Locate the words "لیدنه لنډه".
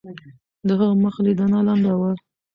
1.25-1.93